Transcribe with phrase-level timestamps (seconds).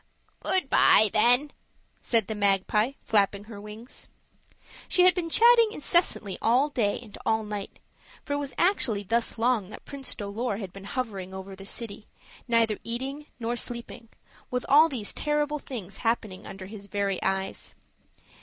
[0.39, 1.51] "Good by, then,"
[1.99, 4.07] said the magpie, flapping her wings.
[4.87, 7.77] She had been chatting incessantly all day and all night,
[8.25, 12.07] for it was actually thus long that Prince Dolor had been hovering over the city,
[12.47, 14.09] neither eating nor sleeping,
[14.49, 17.75] with all these terrible things happening under his very eyes.